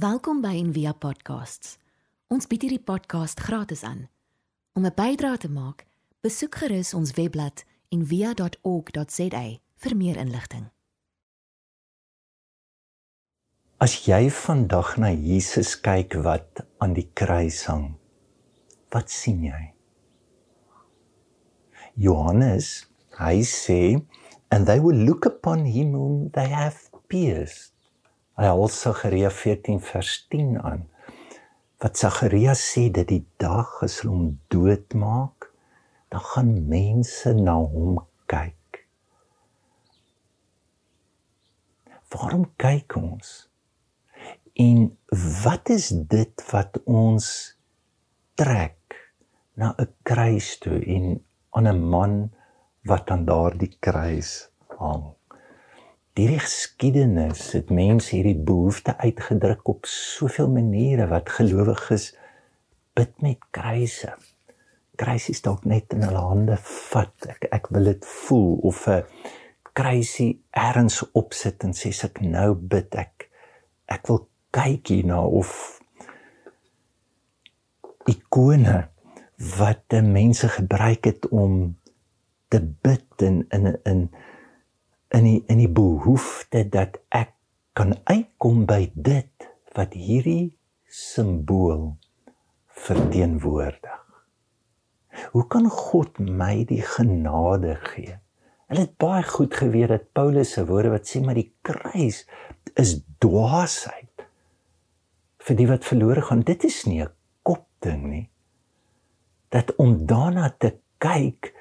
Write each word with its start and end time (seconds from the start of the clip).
Welkom 0.00 0.38
by 0.40 0.54
Envia 0.56 0.94
Podcasts. 0.96 1.74
Ons 2.32 2.46
bied 2.48 2.62
hierdie 2.64 2.80
podcast 2.80 3.40
gratis 3.44 3.82
aan. 3.84 4.06
Om 4.72 4.86
'n 4.86 4.94
bydrae 4.96 5.36
te 5.36 5.50
maak, 5.52 5.84
besoek 6.24 6.54
gerus 6.56 6.94
ons 6.94 7.10
webblad 7.18 7.64
en 7.92 8.06
via.org.za 8.06 9.42
vir 9.82 9.96
meer 9.96 10.16
inligting. 10.16 10.70
As 13.76 14.06
jy 14.06 14.30
vandag 14.30 14.96
na 14.96 15.10
Jesus 15.10 15.74
kyk 15.80 16.14
wat 16.24 16.64
aan 16.78 16.94
die 16.94 17.10
kruis 17.12 17.64
hang, 17.64 17.98
wat 18.88 19.10
sien 19.10 19.44
jy? 19.44 19.74
Johannes, 21.94 22.86
hy 23.18 23.42
sê, 23.42 24.00
and 24.48 24.66
they 24.66 24.80
will 24.80 24.96
look 24.96 25.26
upon 25.26 25.66
him 25.66 25.92
whom 25.92 26.30
they 26.30 26.48
have 26.48 26.88
pierced. 27.08 27.79
Hy 28.40 28.48
haal 28.48 28.70
Sagaria 28.72 29.28
14 29.28 29.82
vers 29.84 30.10
10 30.32 30.54
aan. 30.64 30.86
Wat 31.76 31.98
Sagaria 32.00 32.54
sê 32.56 32.86
dat 32.88 33.10
die 33.10 33.26
dag 33.36 33.74
as 33.84 33.98
hulle 34.00 34.14
hom 34.14 34.30
doodmaak, 34.48 35.50
dan 36.08 36.24
gaan 36.24 36.54
mense 36.70 37.34
na 37.36 37.58
hom 37.60 37.98
kyk. 38.32 38.80
Waarom 42.16 42.48
kyk 42.56 42.96
ons? 42.96 43.36
En 44.56 44.88
wat 45.44 45.68
is 45.76 45.92
dit 46.16 46.48
wat 46.48 46.80
ons 46.88 47.30
trek 48.40 49.00
na 49.60 49.74
'n 49.76 49.92
kruis 50.00 50.56
toe 50.64 50.80
en 50.96 51.20
aan 51.52 51.68
'n 51.68 51.88
man 51.92 52.32
wat 52.88 53.10
aan 53.12 53.28
daardie 53.28 53.76
kruis 53.84 54.48
hang? 54.80 55.19
Die 56.18 56.26
geskiedenis 56.38 57.52
het 57.52 57.70
mense 57.70 58.16
hierdie 58.16 58.38
behoefte 58.38 58.96
uitgedruk 58.98 59.68
op 59.68 59.86
soveel 59.86 60.50
maniere 60.50 61.06
wat 61.08 61.30
gelowiges 61.30 62.10
bid 62.98 63.14
met 63.22 63.38
kruise 63.50 64.16
kruisie 65.00 65.36
dalk 65.44 65.64
net 65.68 65.94
in 65.96 66.04
hulle 66.04 66.22
hande 66.30 66.56
vat. 66.60 67.28
Ek 67.32 67.48
ek 67.56 67.70
wil 67.74 67.88
dit 67.88 68.08
voel 68.26 68.50
of 68.70 68.86
'n 68.88 69.04
kruisie 69.72 70.32
ergens 70.50 71.00
opsit 71.20 71.64
en 71.64 71.72
sê 71.72 71.92
ek 72.08 72.20
nou 72.20 72.54
bid 72.54 72.94
ek 73.04 73.30
ek 73.88 74.08
wil 74.08 74.26
kyk 74.52 74.92
hierna 74.92 75.20
of 75.24 75.80
ikone 78.06 78.88
wat 79.58 79.96
mense 80.02 80.48
gebruik 80.48 81.04
het 81.04 81.28
om 81.28 81.76
te 82.48 82.60
bid 82.60 83.22
in 83.28 83.46
in 83.56 83.78
in 83.84 84.00
in 85.10 85.26
die 85.26 85.40
in 85.50 85.58
die 85.58 85.70
behoefte 85.70 86.64
dat 86.70 87.00
ek 87.08 87.34
kan 87.74 87.96
uitkom 88.04 88.64
by 88.68 88.90
dit 88.94 89.48
wat 89.76 89.94
hierdie 89.94 90.52
simbool 90.90 91.94
verteenwoordig. 92.80 93.98
Hoe 95.32 95.46
kan 95.50 95.66
God 95.70 96.18
my 96.18 96.64
die 96.66 96.82
genade 96.86 97.76
gee? 97.90 98.16
Hulle 98.70 98.86
het 98.86 98.96
baie 99.02 99.22
goed 99.26 99.54
geweet 99.58 99.90
dat 99.90 100.10
Paulus 100.14 100.54
se 100.54 100.64
woorde 100.66 100.92
wat 100.94 101.08
sê 101.10 101.22
maar 101.24 101.38
die 101.38 101.50
kruis 101.66 102.22
is 102.78 103.00
dwaasheid 103.22 104.26
vir 105.40 105.58
die 105.58 105.66
wat 105.70 105.86
verlore 105.88 106.22
gaan. 106.22 106.44
Dit 106.46 106.64
is 106.64 106.84
nie 106.86 107.02
'n 107.02 107.10
kopding 107.42 108.02
nie. 108.06 108.28
Dat 109.50 109.74
om 109.76 110.06
daarna 110.06 110.54
te 110.58 110.78
kyk, 110.98 111.54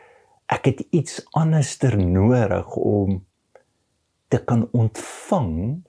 ek 0.46 0.66
het 0.66 0.80
iets 0.92 1.26
anderster 1.32 1.98
nodig 1.98 2.76
om 2.76 3.26
te 4.30 4.38
kan 4.46 4.68
ontvang 4.72 5.82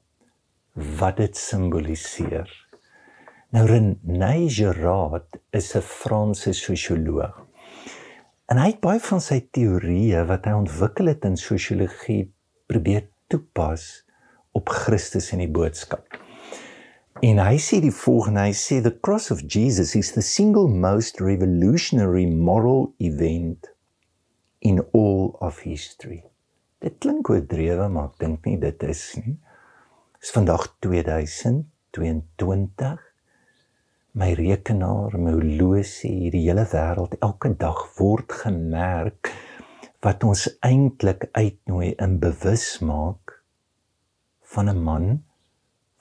wat 0.99 1.17
dit 1.21 1.37
simboliseer. 1.37 2.49
Nou 3.53 3.67
René 3.67 4.49
Girard 4.49 5.37
is 5.51 5.75
'n 5.77 5.83
Franse 5.83 6.53
sosioloog. 6.53 7.47
En 8.47 8.59
hy 8.59 8.67
het 8.67 8.81
baie 8.81 9.01
van 9.01 9.21
sy 9.21 9.41
teorieë 9.51 10.25
wat 10.27 10.45
hy 10.45 10.53
ontwikkel 10.53 11.07
het 11.07 11.25
in 11.25 11.37
sosiologie 11.37 12.33
probeer 12.67 13.09
toepas 13.27 14.07
op 14.53 14.69
Christus 14.69 15.33
en 15.33 15.39
die 15.39 15.51
boodskap. 15.51 16.19
En 17.21 17.39
hy 17.39 17.59
sê 17.59 17.81
die 17.81 17.93
volgende, 17.93 18.41
hy 18.41 18.55
sê 18.57 18.81
the 18.81 19.01
cross 19.01 19.31
of 19.31 19.43
Jesus 19.47 19.95
is 19.95 20.13
the 20.13 20.23
single 20.23 20.69
most 20.69 21.21
revolutionary 21.21 22.27
moral 22.27 22.95
event 22.99 23.69
in 24.61 24.81
all 24.93 25.37
of 25.41 25.61
history. 25.61 26.30
Dit 26.81 26.97
klink 26.99 27.29
oordrewe, 27.29 27.89
maar 27.93 28.09
ek 28.09 28.21
dink 28.23 28.47
nie 28.49 28.57
dit 28.61 28.83
is 28.89 29.03
nie. 29.21 29.37
Dit 30.17 30.25
is 30.25 30.33
vandag 30.33 30.65
2022 30.81 32.99
my 34.21 34.33
rekenaar, 34.35 35.15
my 35.21 35.33
horlosie, 35.37 36.11
hierdie 36.25 36.49
hele 36.49 36.65
wêreld, 36.73 37.15
elke 37.23 37.53
dag 37.61 37.79
word 37.99 38.33
gemerk 38.43 39.31
wat 40.03 40.25
ons 40.25 40.49
eintlik 40.65 41.29
uitnooi 41.37 41.95
in 42.01 42.19
bewus 42.23 42.81
maak 42.81 43.43
van 44.55 44.69
'n 44.69 44.83
man 44.83 45.25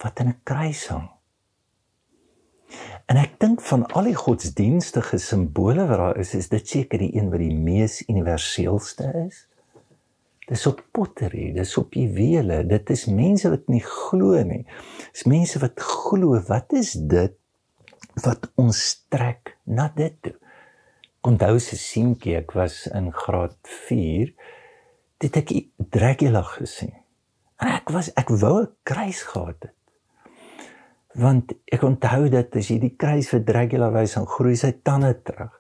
wat 0.01 0.19
in 0.19 0.29
'n 0.29 0.39
kruis 0.43 0.87
hang. 0.87 1.09
En 3.05 3.17
ek 3.17 3.39
dink 3.39 3.61
van 3.61 3.85
al 3.85 4.03
die 4.03 4.15
godsdienstige 4.15 5.17
simbole 5.17 5.87
wat 5.87 5.97
daar 5.97 6.17
is, 6.17 6.33
is 6.33 6.49
dit 6.49 6.67
seker 6.67 6.99
die 6.99 7.15
een 7.15 7.29
wat 7.29 7.39
die 7.39 7.55
mees 7.55 8.03
universeelste 8.07 9.13
is. 9.27 9.48
Dis 10.49 10.65
op 10.65 10.81
pottery, 10.91 11.51
dis 11.53 11.75
op 11.77 11.93
juwele, 11.93 12.63
dit 12.65 12.89
is 12.89 13.05
mense 13.05 13.49
wat 13.53 13.67
nie 13.69 13.83
glo 13.85 14.39
nie. 14.43 14.63
Dis 15.13 15.27
mense 15.29 15.61
wat 15.61 15.77
glo, 15.77 16.39
wat 16.47 16.73
is 16.73 16.95
dit 16.97 17.35
wat 18.23 18.49
ons 18.59 18.79
trek 19.13 19.53
na 19.69 19.87
dit 19.95 20.15
toe. 20.25 20.33
Onthou 21.27 21.59
se 21.61 21.77
seentjie, 21.77 22.37
ek 22.39 22.55
was 22.57 22.85
in 22.95 23.11
graad 23.13 23.57
4, 23.89 24.31
dit 25.19 25.37
ek 25.41 25.53
Dracula 25.91 26.41
gesien. 26.55 26.95
En 27.59 27.73
ek 27.75 27.91
was 27.91 28.09
ek 28.17 28.31
wou 28.31 28.63
'n 28.63 28.71
kruis 28.83 29.21
gehad 29.21 29.59
het. 29.67 29.75
Want 31.13 31.53
ek 31.71 31.83
onthou 31.83 32.29
dat 32.29 32.55
as 32.55 32.69
jy 32.69 32.79
die 32.79 32.95
kruis 32.95 33.29
vir 33.29 33.43
Dracula 33.43 33.91
wys, 33.91 34.13
dan 34.13 34.25
groei 34.25 34.55
sy 34.55 34.71
tande 34.83 35.13
terug. 35.23 35.58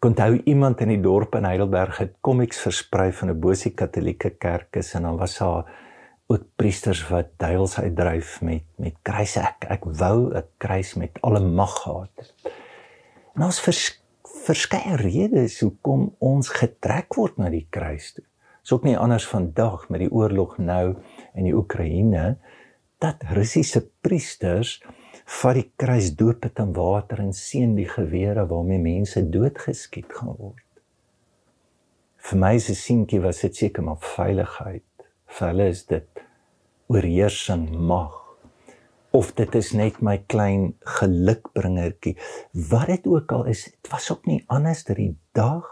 Ek 0.00 0.06
onthou 0.08 0.38
iemand 0.48 0.80
in 0.80 0.88
die 0.94 1.02
dorp 1.04 1.34
in 1.36 1.44
Heidelberg 1.44 1.98
het 2.00 2.14
komiks 2.24 2.62
versprei 2.64 3.10
van 3.12 3.28
'n 3.28 3.40
bosie 3.40 3.74
katolieke 3.76 4.30
kerk 4.30 4.76
is 4.80 4.94
en 4.94 5.02
dan 5.02 5.18
was 5.20 5.36
daar 5.38 5.68
ook 6.26 6.44
priesters 6.56 7.02
wat 7.08 7.26
duiwels 7.36 7.78
uitdryf 7.78 8.40
met 8.40 8.64
met 8.78 8.94
kruise 9.02 9.40
ek 9.40 9.66
ek 9.68 9.84
wou 9.84 10.32
'n 10.32 10.42
kruis 10.56 10.94
met 10.94 11.20
alle 11.20 11.40
mag 11.40 11.82
gehad 11.82 12.08
het. 12.16 12.32
En 13.34 13.42
ons 13.42 13.60
vers, 13.60 14.02
verskeie 14.24 14.96
redes 14.96 15.60
hoekom 15.60 16.14
ons 16.18 16.48
getrek 16.48 17.14
word 17.14 17.36
na 17.36 17.50
die 17.50 17.66
kruis 17.70 18.12
toe. 18.12 18.24
Is 18.64 18.72
ook 18.72 18.84
nie 18.84 18.98
anders 18.98 19.26
vandag 19.28 19.88
met 19.88 20.00
die 20.00 20.12
oorlog 20.12 20.58
nou 20.58 20.96
in 21.34 21.44
die 21.44 21.54
Oekraïne 21.54 22.38
dat 22.98 23.16
Russiese 23.22 23.90
priesters 24.00 24.80
vat 25.30 25.56
die 25.56 25.68
kruis 25.78 26.10
doop 26.18 26.42
dit 26.44 26.62
in 26.62 26.72
water 26.76 27.22
en 27.22 27.32
seën 27.36 27.76
die 27.76 27.88
gewere 27.88 28.46
waarmee 28.50 28.82
mense 28.82 29.22
doodgeskiet 29.36 30.10
gaan 30.18 30.34
word. 30.38 30.66
Vir 32.20 32.40
my 32.42 32.54
se 32.60 32.74
seentjie 32.76 33.22
was 33.24 33.42
dit 33.46 33.56
seker 33.62 33.86
maar 33.86 34.00
veiligheid. 34.02 35.06
Vir 35.30 35.52
hulle 35.52 35.68
is 35.72 35.84
dit 35.88 36.24
oorheersing 36.90 37.68
mag. 37.90 38.16
Of 39.16 39.32
dit 39.38 39.54
is 39.58 39.72
net 39.74 40.02
my 40.04 40.18
klein 40.30 40.72
gelukbringertjie. 40.98 42.16
Wat 42.70 42.90
dit 42.90 43.06
ook 43.10 43.32
al 43.38 43.46
is 43.54 43.64
dit 43.70 43.92
was 43.92 44.10
ook 44.12 44.26
nie 44.30 44.42
anders 44.46 44.84
dat 44.86 44.98
die 44.98 45.14
dag 45.34 45.66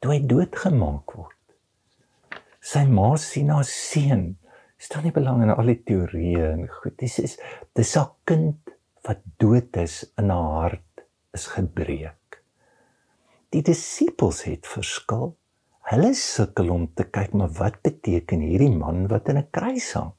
toe 0.00 0.14
hy 0.14 0.20
doodgemaak 0.28 1.16
word 1.16 1.34
sy 2.64 2.86
ma 2.88 3.10
sien 3.20 3.50
haar 3.52 3.66
seun 3.68 4.24
staan 4.84 5.06
nie 5.08 5.14
belang 5.16 5.42
in 5.42 5.54
al 5.54 5.72
die 5.72 5.80
teorieë 5.90 6.50
en 6.52 6.66
goed 6.80 6.98
dis 7.02 7.18
is 7.18 7.38
dis 7.78 7.96
'n 7.96 8.10
kind 8.24 8.74
wat 9.08 9.22
dood 9.38 9.76
is 9.76 10.02
in 10.18 10.30
haar 10.30 10.60
hart 10.60 11.06
is 11.34 11.46
gebreek 11.56 12.42
die 13.50 13.62
disippels 13.62 14.44
het 14.50 14.66
verskil 14.66 15.34
Hulle 15.84 16.14
sukkel 16.16 16.70
om 16.72 16.86
te 16.96 17.04
kyk 17.12 17.34
maar 17.36 17.50
wat 17.58 17.82
beteken 17.84 18.40
hierdie 18.40 18.72
man 18.72 19.04
wat 19.10 19.28
in 19.28 19.38
'n 19.38 19.50
kruis 19.52 19.92
hang. 19.92 20.12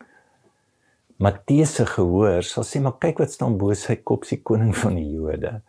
Matteus 1.18 1.74
se 1.75 1.86
gehoor 1.86 2.44
sal 2.44 2.63
sê 2.63 2.81
maar 2.81 3.00
kyk 3.01 3.19
wat 3.19 3.31
staan 3.31 3.57
bo 3.57 3.74
sy 3.74 3.95
kop 3.95 4.25
se 4.25 4.38
koning 4.44 4.75
van 4.78 4.95
die 4.95 5.10
Jode. 5.16 5.62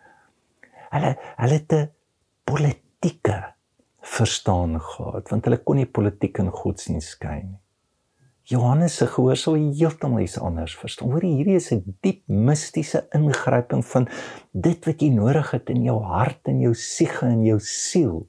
Hulle 0.92 1.16
hulle 1.40 1.58
het 1.60 1.72
'n 1.72 1.90
politieke 2.44 3.54
verstaan 4.00 4.80
gehad 4.80 5.30
want 5.30 5.44
hulle 5.44 5.64
kon 5.64 5.76
nie 5.76 5.86
politiek 5.98 6.38
en 6.38 6.50
godsdienst 6.50 7.16
skei 7.16 7.42
nie. 7.42 7.60
Johannes 8.46 8.96
se 8.96 9.06
gehoor 9.10 9.36
sou 9.36 9.56
heeltemal 9.56 10.22
iets 10.22 10.38
anders 10.38 10.76
verstaan. 10.78 11.10
Hoor 11.10 11.24
hierdie 11.26 11.56
is 11.58 11.72
'n 11.72 11.82
diep 12.00 12.22
mistiese 12.28 13.08
ingryping 13.12 13.84
van 13.84 14.08
dit 14.52 14.86
wat 14.86 15.00
jy 15.02 15.10
nodig 15.10 15.50
het 15.50 15.70
in 15.70 15.82
jou 15.82 16.00
hart 16.02 16.48
en 16.48 16.60
jou 16.60 16.74
siege 16.74 17.26
en 17.26 17.44
jou 17.44 17.58
siel 17.60 18.26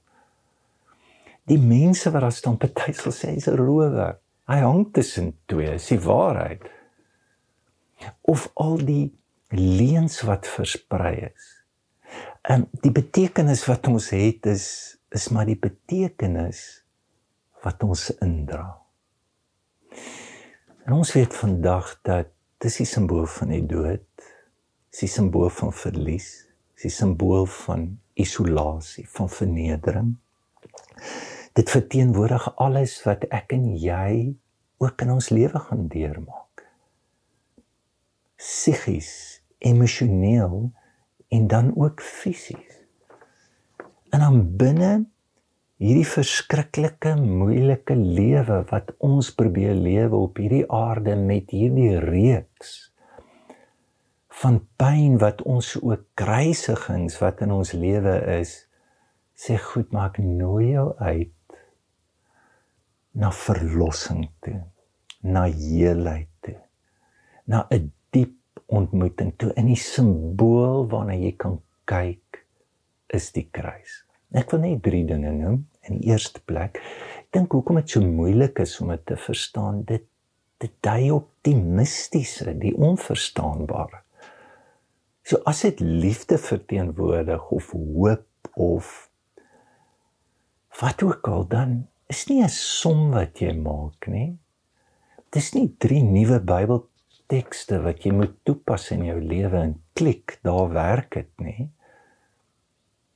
die 1.47 1.59
mense 1.59 2.11
wat 2.11 2.25
daar 2.25 2.35
staan 2.35 2.57
party 2.59 2.93
sal 2.93 3.13
sê 3.15 3.31
hy's 3.35 3.47
'n 3.47 3.55
rower. 3.55 4.19
Hy 4.47 4.59
hang 4.59 4.93
tussen 4.93 5.33
twee, 5.45 5.73
is 5.75 5.87
die 5.87 5.99
waarheid. 5.99 6.61
of 8.21 8.51
al 8.53 8.77
die 8.77 9.17
leuns 9.49 10.21
wat 10.21 10.47
versprei 10.47 11.31
is. 11.33 11.63
En 12.41 12.69
die 12.83 12.91
betekenis 12.91 13.65
wat 13.65 13.87
ons 13.87 14.09
het 14.09 14.45
is 14.45 14.97
is 15.09 15.29
maar 15.29 15.45
die 15.45 15.57
betekenis 15.57 16.83
wat 17.63 17.83
ons 17.83 18.11
indra. 18.21 18.86
En 20.87 20.93
ons 20.93 21.13
weet 21.13 21.33
vandag 21.35 21.93
dat 22.07 22.29
dis 22.63 22.79
die 22.81 22.87
simbool 22.87 23.25
van 23.27 23.51
die 23.53 23.65
dood, 23.65 24.05
dis 24.91 25.03
die 25.03 25.11
simbool 25.11 25.49
van 25.53 25.73
verlies, 25.75 26.29
dis 26.77 26.87
die 26.87 26.93
simbool 26.95 27.45
van 27.65 27.89
isolasie, 28.17 29.05
van 29.09 29.29
vernedering. 29.29 30.15
Dit 31.57 31.69
verteenwoordig 31.73 32.47
alles 32.55 32.99
wat 33.05 33.25
ek 33.33 33.53
en 33.57 33.71
jy 33.77 34.37
ook 34.77 35.01
in 35.01 35.11
ons 35.17 35.29
lewe 35.33 35.59
gaan 35.59 35.87
deurmaak. 35.91 36.65
Psigies, 38.37 39.41
emosioneel 39.57 40.69
en 41.33 41.47
dan 41.47 41.71
ook 41.75 42.01
fisies. 42.01 42.81
En 44.13 44.19
dan 44.19 44.55
binne 44.57 44.91
hierdie 45.77 46.07
verskriklike 46.09 47.13
moeilike 47.21 47.95
lewe 47.95 48.63
wat 48.71 48.93
ons 49.03 49.29
probeer 49.37 49.75
lewe 49.77 50.17
op 50.17 50.39
hierdie 50.41 50.65
aarde 50.73 51.15
met 51.19 51.53
hierdie 51.53 51.99
reeks 52.01 52.75
van 54.41 54.59
pyn 54.77 55.17
wat 55.21 55.41
ons 55.45 55.75
ook 55.81 56.05
kruisigings 56.17 57.17
wat 57.21 57.41
in 57.45 57.53
ons 57.53 57.73
lewe 57.77 58.15
is 58.39 58.55
sê 59.37 59.57
goed 59.61 59.93
maak 59.93 60.17
nooi 60.17 60.71
jou 60.73 60.89
uit 60.97 61.33
na 63.17 63.29
verlossing 63.33 64.27
toe, 64.45 64.59
na 65.25 65.45
heelheid 65.49 66.29
toe, 66.45 66.57
na 67.49 67.65
'n 67.71 67.91
diep 68.13 68.61
ontmoeting 68.67 69.33
toe 69.37 69.51
in 69.55 69.67
die 69.73 69.81
simbool 69.81 70.85
waarna 70.89 71.15
jy 71.17 71.33
kan 71.37 71.61
kyk 71.85 72.45
is 73.09 73.31
die 73.31 73.47
kruis. 73.51 74.06
Ek 74.35 74.51
wil 74.51 74.59
net 74.59 74.83
drie 74.83 75.05
dinge 75.07 75.31
noem. 75.31 75.67
In 75.87 76.01
die 76.01 76.11
eerste 76.11 76.41
plek, 76.43 76.81
ek 77.21 77.29
dink 77.31 77.53
hoekom 77.55 77.79
dit 77.79 77.89
so 77.89 78.03
moeilik 78.03 78.59
is 78.59 78.75
om 78.83 78.91
dit 78.91 79.05
te 79.07 79.15
verstaan, 79.15 79.83
dit 79.87 80.03
dit 80.57 80.73
dui 80.81 81.11
op 81.13 81.27
die 81.45 81.53
mistiese, 81.53 82.49
die 82.57 82.73
onverstaanbare. 82.73 83.99
So 85.21 85.37
as 85.45 85.61
dit 85.61 85.83
liefde 85.83 86.39
verteenwoordig 86.41 87.51
of 87.53 87.69
hoop 87.75 88.49
of 88.57 88.87
wat 90.79 91.03
ook 91.05 91.29
al 91.29 91.45
dan 91.51 91.77
is 92.09 92.25
nie 92.29 92.41
'n 92.43 92.49
som 92.49 93.11
wat 93.11 93.39
jy 93.41 93.53
maak 93.53 94.07
nie. 94.07 94.37
Dis 95.29 95.53
nie 95.53 95.75
drie 95.77 96.03
nuwe 96.03 96.39
Bybeltekste 96.39 97.81
wat 97.83 98.05
jy 98.05 98.11
moet 98.11 98.35
toepas 98.43 98.91
in 98.91 99.03
jou 99.05 99.19
lewe 99.21 99.57
en 99.57 99.81
klik, 99.93 100.39
daar 100.43 100.69
werk 100.73 101.13
dit 101.13 101.39
nie. 101.39 101.69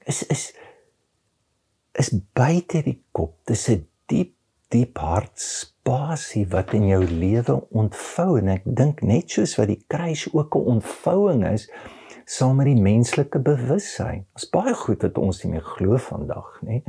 Is 0.05 0.23
is 0.23 0.53
is 1.99 2.11
buite 2.33 2.83
die 2.83 3.01
kop. 3.11 3.38
Dis 3.45 3.69
'n 3.69 3.88
diep 4.07 4.35
diep 4.71 4.97
hartspasie 4.97 6.45
wat 6.47 6.73
in 6.73 6.88
jou 6.88 7.03
lewe 7.03 7.57
ontvou 7.75 8.38
en 8.39 8.47
ek 8.47 8.63
dink 8.63 9.01
net 9.03 9.29
soos 9.29 9.57
wat 9.59 9.67
die 9.67 9.83
kruis 9.88 10.29
ook 10.33 10.55
'n 10.55 10.67
ontvouing 10.75 11.43
is 11.47 11.67
saam 12.25 12.55
met 12.55 12.65
die 12.65 12.81
menslike 12.81 13.39
bewussyn. 13.39 14.25
Ons 14.33 14.49
baie 14.49 14.73
goed 14.73 15.01
wat 15.01 15.17
ons 15.17 15.43
nie 15.43 15.51
meer 15.51 15.65
glo 15.75 15.97
vandag 15.97 16.61
nie. 16.61 16.83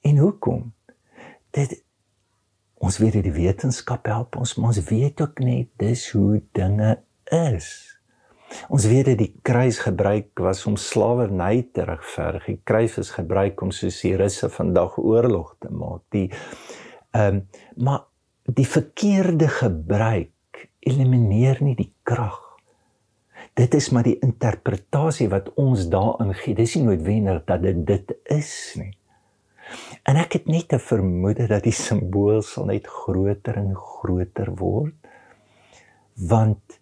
En 0.00 0.16
hoekom? 0.16 0.72
Dit 1.50 1.84
ons 2.74 2.98
weet 2.98 3.12
dit 3.12 3.22
die 3.22 3.32
wetenskap 3.32 4.06
help 4.06 4.36
ons, 4.36 4.54
maar 4.56 4.68
ons 4.68 4.84
weet 4.84 5.20
ook 5.20 5.38
net 5.38 5.68
dis 5.76 6.10
hoe 6.10 6.42
dinge 6.52 7.02
is. 7.24 7.97
Ons 8.68 8.86
weet 8.88 9.06
dat 9.10 9.18
die 9.20 9.32
kruis 9.42 9.78
gebruik 9.84 10.40
was 10.40 10.64
om 10.66 10.76
slawerny 10.76 11.68
te 11.72 11.84
regverdig. 11.88 12.46
Die 12.46 12.60
kruis 12.64 12.98
is 12.98 13.10
gebruik 13.16 13.60
om 13.62 13.70
soos 13.74 14.00
die 14.00 14.16
russe 14.16 14.48
vandag 14.52 14.98
oorlog 14.98 15.54
te 15.60 15.72
maak. 15.72 16.04
Die 16.14 16.28
ehm 17.16 17.40
um, 17.40 17.46
maar 17.76 18.04
die 18.48 18.66
verkeerde 18.66 19.48
gebruik 19.48 20.68
elimineer 20.80 21.60
nie 21.60 21.74
die 21.76 21.92
krag. 22.02 22.40
Dit 23.58 23.74
is 23.74 23.90
maar 23.90 24.06
die 24.06 24.18
interpretasie 24.22 25.28
wat 25.28 25.50
ons 25.58 25.88
daarin 25.92 26.32
gee. 26.34 26.54
Dis 26.54 26.76
nie 26.76 26.86
noodwendig 26.86 27.44
dat 27.48 27.62
dit 27.62 27.84
dit 27.86 28.14
is 28.24 28.52
nie. 28.78 28.92
En 30.08 30.16
ek 30.16 30.38
het 30.38 30.46
net 30.46 30.72
'n 30.72 30.80
vermoede 30.80 31.46
dat 31.46 31.62
die 31.62 31.76
simbool 31.76 32.42
sal 32.42 32.64
net 32.64 32.86
groter 32.86 33.56
en 33.56 33.74
groter 33.74 34.54
word. 34.54 34.94
Want 36.14 36.80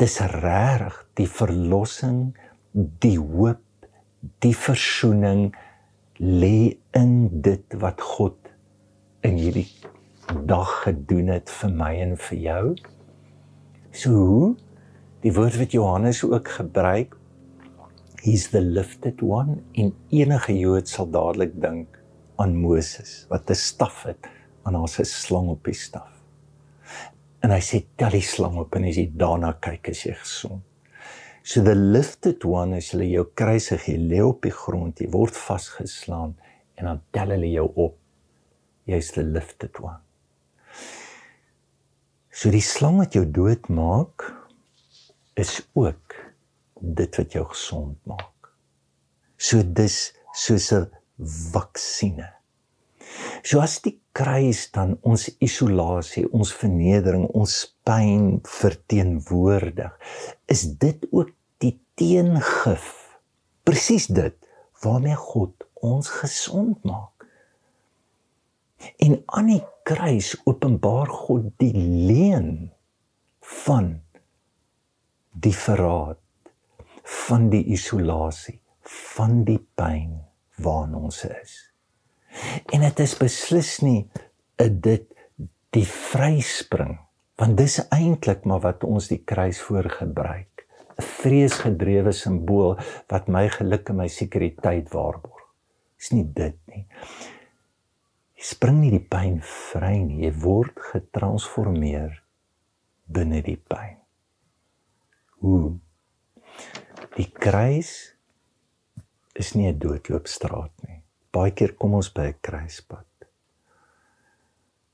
dis 0.00 0.18
reg 0.20 0.96
die 1.18 1.28
verlossing, 1.30 2.34
die 2.72 3.18
hoop, 3.18 3.60
die 4.42 4.54
verzoening 4.56 5.52
lê 6.18 6.76
in 6.96 7.42
dit 7.44 7.76
wat 7.82 8.00
God 8.00 8.38
in 9.24 9.36
hierdie 9.40 9.68
dag 10.48 10.70
gedoen 10.84 11.28
het 11.34 11.52
vir 11.52 11.74
my 11.74 11.92
en 12.04 12.14
vir 12.28 12.38
jou. 12.40 12.64
So 13.94 14.14
hoe 14.14 14.48
die 15.24 15.32
woord 15.34 15.58
wat 15.60 15.76
Johannes 15.76 16.22
ook 16.26 16.48
gebruik, 16.56 17.14
he's 18.24 18.48
the 18.52 18.60
lifted 18.60 19.22
one 19.22 19.60
en 19.76 19.92
enige 20.10 20.56
Jood 20.56 20.88
sal 20.88 21.10
dadelik 21.12 21.54
dink 21.60 22.00
aan 22.40 22.56
Moses 22.56 23.26
wat 23.30 23.50
'n 23.50 23.54
staf 23.54 24.02
het 24.08 24.26
en 24.64 24.72
daar's 24.72 24.98
'n 24.98 25.04
slang 25.04 25.48
op 25.48 25.64
die 25.64 25.76
staf. 25.76 26.13
En 27.44 27.52
hy 27.52 27.60
sê 27.60 27.82
tel 28.00 28.16
die 28.16 28.24
slang 28.24 28.56
op 28.62 28.76
en 28.78 28.86
as 28.88 28.96
jy 28.96 29.10
daarna 29.20 29.52
kyk 29.64 29.90
is 29.92 30.06
jy 30.06 30.14
gesond. 30.16 30.62
So 31.44 31.60
the 31.60 31.74
lifted 31.76 32.44
one 32.48 32.78
is 32.78 32.94
hulle 32.94 33.10
jou 33.10 33.26
kruisig, 33.36 33.84
jy 33.90 33.98
lê 34.00 34.22
op 34.24 34.40
die 34.46 34.54
grond, 34.54 34.96
jy 34.96 35.10
word 35.12 35.36
vasgeslaan 35.36 36.32
en 36.80 36.88
dan 36.88 37.02
tel 37.12 37.34
hulle 37.36 37.50
jou 37.52 37.66
op. 37.84 37.98
Jy's 38.88 39.12
the 39.12 39.24
lifted 39.24 39.76
one. 39.80 40.00
So 42.32 42.48
die 42.50 42.64
slang 42.64 42.96
wat 43.02 43.14
jou 43.16 43.26
dood 43.28 43.68
maak 43.68 44.24
is 45.36 45.60
ook 45.76 46.16
dit 46.80 47.20
wat 47.20 47.36
jou 47.36 47.44
gesond 47.52 47.98
maak. 48.08 48.50
So 49.36 49.62
dis 49.62 50.14
soos 50.32 50.72
'n 50.72 50.88
vaksines. 51.52 52.32
So 53.44 53.60
as 53.60 53.80
die 53.84 54.00
kruis 54.14 54.68
dan 54.74 54.94
ons 55.02 55.26
isolasie, 55.42 56.24
ons 56.30 56.52
vernedering, 56.54 57.26
ons 57.34 57.54
pyn 57.86 58.38
verteenwoordig, 58.46 59.90
is 60.50 60.62
dit 60.78 61.06
ook 61.10 61.32
die 61.64 61.74
teengif. 61.98 63.18
Presies 63.66 64.06
dit 64.12 64.36
waarmee 64.84 65.18
God 65.18 65.66
ons 65.84 66.08
gesond 66.20 66.78
maak. 66.84 67.26
En 69.00 69.16
aan 69.26 69.50
die 69.50 69.62
kruis 69.88 70.34
openbaar 70.44 71.10
God 71.10 71.50
die 71.60 71.72
leen 71.74 72.70
van 73.64 73.94
die 75.32 75.54
verraad, 75.56 76.20
van 77.02 77.50
die 77.52 77.64
isolasie, 77.74 78.60
van 79.16 79.42
die 79.48 79.60
pyn 79.76 80.20
waarin 80.62 80.94
ons 80.94 81.24
is. 81.28 81.73
En 82.72 82.80
dit 82.80 83.00
is 83.00 83.16
beslis 83.18 83.78
nie 83.80 84.08
'n 84.58 84.80
dit 84.80 85.06
die 85.70 85.86
vryspring 85.86 86.98
want 87.36 87.56
dis 87.58 87.80
eintlik 87.90 88.44
maar 88.44 88.60
wat 88.60 88.84
ons 88.84 89.08
die 89.08 89.22
kruis 89.24 89.60
voor 89.60 89.90
gebruik 89.90 90.66
'n 90.98 91.02
vreesgedrewe 91.02 92.12
simbool 92.12 92.78
wat 93.08 93.28
my 93.28 93.48
geluk 93.48 93.88
en 93.88 93.96
my 93.96 94.08
sekuriteit 94.08 94.92
waarborg. 94.92 95.42
Is 95.98 96.10
nie 96.10 96.32
dit 96.32 96.58
nie. 96.66 96.86
Jy 98.34 98.42
spring 98.42 98.80
nie 98.80 98.90
die 98.90 99.06
pyn 99.08 99.40
vry 99.42 99.98
nie 99.98 100.22
jy 100.24 100.32
word 100.32 100.78
getransformeer 100.92 102.22
binne 103.06 103.42
die 103.42 103.58
pyn 103.68 104.04
hoe? 105.44 105.76
Die 107.18 107.28
kruis 107.28 108.16
is 109.34 109.54
nie 109.54 109.68
'n 109.68 109.78
doodloopstraat 109.78 110.72
nie. 110.86 110.93
Baie 111.34 111.50
keer 111.50 111.74
kom 111.74 111.96
ons 111.98 112.12
by 112.14 112.28
'n 112.30 112.40
kruispunt. 112.40 113.26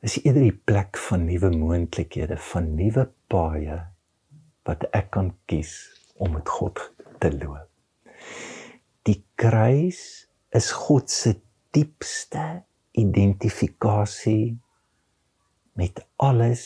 Dis 0.00 0.16
eerder 0.25 0.47
die 0.47 0.61
plek 0.68 0.97
van 0.97 1.26
nuwe 1.28 1.50
moontlikhede, 1.52 2.38
van 2.52 2.75
nuwe 2.75 3.04
paaie 3.28 3.80
wat 4.64 4.87
ek 4.97 5.11
kan 5.16 5.35
kies 5.50 5.73
om 6.16 6.32
met 6.32 6.49
God 6.49 6.80
te 7.20 7.28
loop. 7.32 7.68
Die 9.04 9.20
kruis 9.35 10.00
is 10.56 10.70
God 10.73 11.11
se 11.11 11.35
diepste 11.76 12.62
identifikasie 12.97 14.56
met 15.76 16.00
alles 16.16 16.64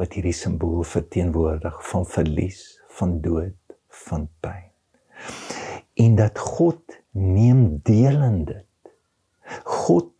wat 0.00 0.14
hierdie 0.16 0.34
simbool 0.36 0.86
verteenwoordig 0.86 1.82
van 1.90 2.06
verlies, 2.06 2.62
van 2.96 3.18
dood, 3.20 3.76
van 4.06 4.28
pyn. 4.40 4.70
En 6.00 6.16
dat 6.16 6.38
God 6.38 7.00
neem 7.10 7.80
deel 7.84 8.22
in 8.22 8.44
dit. 8.48 8.69
God 9.64 10.10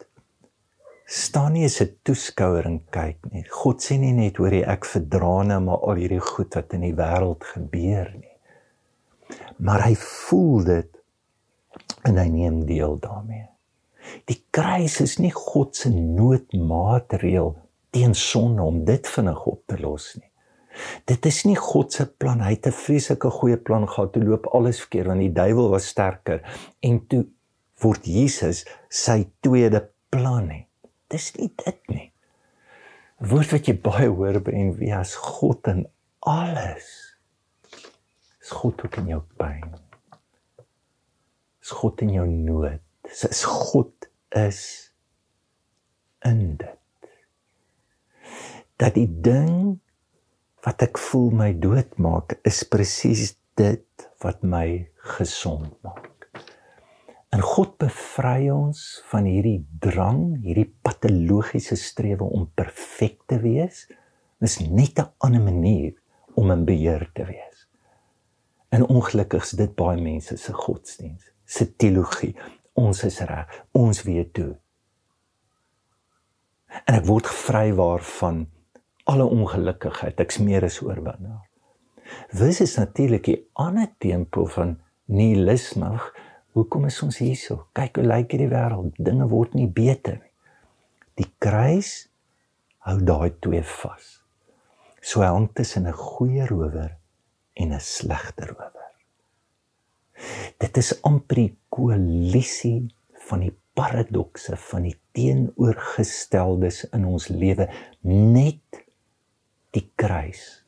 staan 1.10 1.52
nie 1.52 1.64
as 1.64 1.80
'n 1.82 1.96
toeskouer 2.02 2.66
en 2.66 2.80
kyk 2.90 3.32
nie. 3.32 3.44
God 3.48 3.82
sê 3.82 3.98
nie 3.98 4.12
net 4.12 4.36
hoor 4.36 4.52
jy 4.52 4.62
ek 4.62 4.84
verdra 4.84 5.42
nou 5.42 5.60
maar 5.60 5.82
al 5.88 5.98
hierdie 5.98 6.20
goed 6.22 6.54
wat 6.54 6.72
in 6.74 6.80
die 6.80 6.94
wêreld 6.94 7.44
gebeur 7.44 8.12
nie. 8.14 8.36
Maar 9.58 9.82
hy 9.88 9.94
voel 9.94 10.64
dit 10.64 10.90
en 12.04 12.16
hy 12.16 12.28
neem 12.28 12.64
deel 12.66 12.98
daarmee. 12.98 13.48
Die 14.30 14.38
kruis 14.50 15.00
is 15.00 15.18
nie 15.18 15.32
God 15.34 15.76
se 15.76 15.90
noodmaatreël 15.90 17.56
teen 17.90 18.14
sonde 18.14 18.62
om 18.62 18.84
dit 18.84 19.06
vinnig 19.06 19.46
op 19.46 19.62
te 19.66 19.78
los 19.80 20.14
nie. 20.16 20.30
Dit 21.10 21.26
is 21.26 21.42
nie 21.44 21.56
God 21.58 21.92
se 21.92 22.06
plan. 22.06 22.40
Hy 22.40 22.54
het 22.54 22.66
'n 22.66 22.72
vreeslike 22.72 23.30
goeie 23.30 23.56
plan 23.56 23.88
gehad 23.88 24.12
te 24.12 24.22
loop 24.22 24.46
alles 24.46 24.80
verkeerd 24.80 25.06
want 25.06 25.20
die 25.20 25.32
duiwel 25.32 25.68
was 25.68 25.86
sterker 25.86 26.40
en 26.80 27.06
toe 27.06 27.26
word 27.82 28.06
Jesus 28.06 28.64
sy 28.92 29.24
tweede 29.44 29.86
plan 30.12 30.48
nie. 30.50 30.64
Dis 31.10 31.30
nie 31.36 31.50
dit 31.64 31.80
nie. 31.92 32.08
Woord 33.20 33.52
wat 33.52 33.68
jy 33.68 33.76
baie 33.84 34.08
hoor 34.08 34.40
by 34.44 34.54
en 34.56 34.74
wie 34.78 34.92
as 34.96 35.14
God 35.18 35.68
in 35.70 35.84
alles. 36.24 36.88
Is 38.40 38.52
God 38.56 38.80
ook 38.84 39.00
in 39.02 39.10
jou 39.12 39.20
pyn. 39.40 39.74
Is 41.60 41.74
God 41.76 42.00
in 42.04 42.14
jou 42.16 42.26
nood. 42.30 42.80
Is 43.10 43.44
God 43.44 44.08
is 44.36 44.62
in 46.24 46.56
dit. 46.60 46.76
Dat 48.80 48.96
die 48.96 49.08
ding 49.08 49.80
wat 50.64 50.82
ek 50.84 51.00
voel 51.00 51.30
my 51.36 51.50
doodmaak 51.56 52.38
is 52.48 52.62
presies 52.68 53.34
dit 53.60 54.08
wat 54.24 54.44
my 54.44 54.88
gesond 55.16 55.72
maak. 55.84 56.09
En 57.30 57.42
God 57.46 57.76
bevry 57.78 58.48
ons 58.50 58.80
van 59.10 59.26
hierdie 59.28 59.60
drang, 59.82 60.40
hierdie 60.42 60.66
patologiese 60.82 61.76
strewe 61.78 62.26
om 62.26 62.48
perfek 62.58 63.22
te 63.30 63.38
wees. 63.38 63.86
Dis 64.42 64.58
net 64.58 64.98
'n 64.98 65.12
ander 65.18 65.40
manier 65.40 65.94
om 66.34 66.50
in 66.50 66.64
beheer 66.64 67.10
te 67.14 67.24
wees. 67.24 67.68
En 68.70 68.86
ongelukkig 68.86 69.42
is 69.42 69.50
dit 69.50 69.74
baie 69.74 70.00
mense 70.00 70.36
se 70.36 70.52
godsdiens, 70.52 71.30
se 71.44 71.76
teologie. 71.76 72.34
Ons 72.74 73.04
is 73.04 73.18
reg, 73.20 73.64
ons 73.72 74.02
weet 74.02 74.32
toe. 74.32 74.56
En 76.86 76.94
ek 76.94 77.06
word 77.06 77.26
gevry 77.26 77.72
waarvan 77.74 78.46
alle 79.10 79.24
ongelukkigheid, 79.24 80.20
ek's 80.20 80.38
meer 80.38 80.64
as 80.64 80.82
oorwinnaar. 80.82 81.46
Dis 82.30 82.60
is 82.60 82.76
natuurlik 82.76 83.28
'n 83.28 83.42
ander 83.52 83.88
tempo 83.98 84.44
van 84.44 84.78
nihilisme. 85.04 85.98
Hoekom 86.52 86.88
is 86.88 86.98
ons 87.02 87.20
hierso? 87.22 87.66
Kyk 87.76 88.00
hoe 88.00 88.06
lyk 88.06 88.32
hierdie 88.34 88.50
wêreld. 88.50 88.96
Dinge 88.98 89.28
word 89.30 89.54
nie 89.54 89.68
beter 89.70 90.18
nie. 90.18 90.32
Die 91.20 91.28
kruis 91.38 92.08
hou 92.86 92.96
daai 93.06 93.30
twee 93.44 93.62
vas. 93.62 94.08
So 95.00 95.22
hang 95.22 95.48
tussen 95.54 95.86
'n 95.86 95.92
goeie 95.92 96.46
rower 96.46 96.96
en 97.54 97.72
'n 97.72 97.80
slegte 97.80 98.46
rower. 98.46 98.90
Dit 100.58 100.76
is 100.76 101.02
amper 101.02 101.36
die 101.36 101.56
koalisie 101.68 102.88
van 103.28 103.40
die 103.40 103.54
paradokse 103.74 104.56
van 104.56 104.82
die 104.82 104.96
teenoorgesteldes 105.16 106.84
in 106.96 107.04
ons 107.04 107.28
lewe 107.28 107.68
net 108.02 108.82
die 109.70 109.86
kruis 109.94 110.64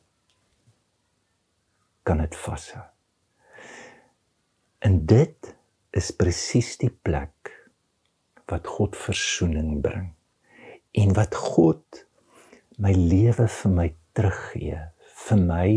kan 2.03 2.23
dit 2.23 2.35
vashou. 2.35 2.83
En 4.79 5.05
dit 5.05 5.42
is 5.93 6.11
presies 6.11 6.75
die 6.81 6.91
plek 6.91 7.51
wat 8.49 8.67
God 8.67 8.97
verzoening 8.97 9.81
bring 9.81 10.09
en 10.93 11.13
wat 11.17 11.35
God 11.37 12.03
my 12.81 12.93
lewe 12.97 13.47
vir 13.47 13.71
my 13.73 13.87
teruggee, 14.17 14.79
vir 15.27 15.39
my 15.41 15.67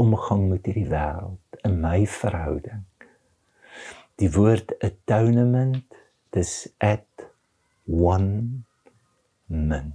omgang 0.00 0.48
met 0.50 0.66
hierdie 0.68 0.88
wêreld, 0.88 1.60
in 1.66 1.78
my 1.82 2.04
verhouding. 2.08 2.84
Die 4.18 4.30
woord 4.34 4.74
atonement, 4.84 5.84
dis 6.34 6.68
at 6.82 7.28
one 7.86 8.64
mint. 9.46 9.94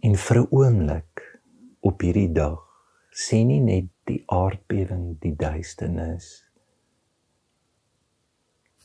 En 0.00 0.14
vir 0.14 0.36
'n 0.40 0.48
oomblik 0.50 1.22
op 1.80 2.00
hierdie 2.00 2.32
dag 2.32 2.62
sê 3.12 3.44
nie 3.44 3.60
net 3.60 3.88
die 4.04 4.22
aardbewing, 4.26 5.18
die 5.20 5.34
duisternis. 5.36 6.45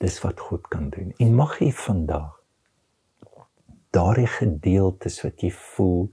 Dis 0.01 0.17
wat 0.23 0.39
God 0.41 0.67
kan 0.73 0.89
doen. 0.93 1.13
En 1.21 1.35
mag 1.37 1.59
jy 1.61 1.71
vandag 1.75 2.39
daardie 3.91 4.29
gedeeltes 4.31 5.19
wat 5.25 5.43
jy 5.43 5.51
voel 5.51 6.09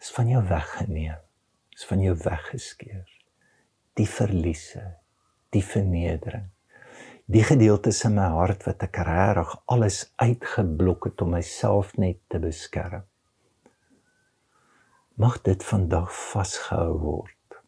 is 0.00 0.10
van 0.16 0.28
jou 0.32 0.42
weggeneem, 0.48 1.20
is 1.76 1.84
van 1.88 2.02
jou 2.02 2.14
weggeskeur. 2.24 3.08
Die 3.96 4.08
verliese, 4.08 4.84
die 5.54 5.64
vernedering. 5.64 6.48
Die 7.26 7.42
gedeeltes 7.42 8.04
in 8.06 8.16
my 8.18 8.28
hart 8.36 8.66
wat 8.68 8.84
ek 8.86 9.02
regtig 9.06 9.56
alles 9.72 10.04
uitgeblok 10.22 11.10
het 11.10 11.22
om 11.24 11.34
myself 11.34 11.96
net 12.00 12.20
te 12.30 12.40
beskerm 12.42 13.06
mag 15.16 15.38
dit 15.42 15.62
vandag 15.64 16.10
vasgehou 16.12 16.98
word 17.00 17.60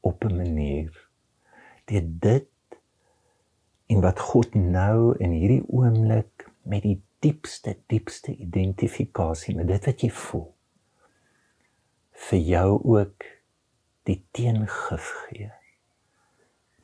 op 0.00 0.24
'n 0.24 0.36
manier 0.36 0.94
deur 1.86 2.06
dit 2.26 2.48
en 3.86 4.00
wat 4.04 4.20
God 4.20 4.54
nou 4.54 5.14
in 5.22 5.34
hierdie 5.36 5.62
oomblik 5.66 6.48
met 6.62 6.82
die 6.86 6.98
diepste 7.24 7.76
diepste 7.92 8.34
identifikasie 8.34 9.56
met 9.56 9.70
dit 9.70 9.88
wat 9.90 10.02
jy 10.04 10.10
voel 10.22 10.48
vir 12.26 12.42
jou 12.50 12.68
ook 12.96 13.30
die 14.08 14.20
teengif 14.36 15.12
gee 15.26 15.52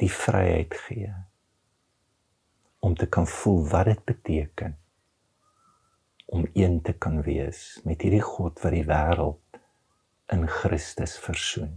die 0.02 0.10
vryheid 0.10 0.74
gee 0.86 1.12
om 2.82 2.94
te 2.98 3.06
kan 3.06 3.26
voel 3.26 3.60
wat 3.70 3.86
dit 3.86 4.04
beteken 4.04 4.78
om 6.32 6.46
een 6.54 6.80
te 6.82 6.92
kan 6.92 7.20
wees 7.22 7.80
met 7.84 8.02
hierdie 8.02 8.24
God 8.24 8.60
wat 8.64 8.72
die 8.72 8.86
wêreld 8.88 9.58
in 10.32 10.46
Christus 10.48 11.18
versoen. 11.20 11.76